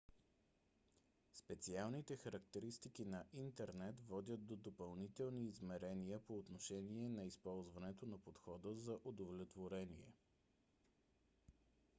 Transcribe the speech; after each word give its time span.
специалните 1.33 2.17
характеристики 2.17 3.05
на 3.05 3.23
интернет 3.33 3.95
водят 4.07 4.45
до 4.45 4.55
допълнителни 4.55 5.43
измерения 5.45 6.19
по 6.19 6.37
отношение 6.37 7.09
на 7.09 7.23
използването 7.25 8.05
на 8.05 8.17
подхода 8.17 8.73
за 8.73 8.99
удовлетворение 9.05 10.13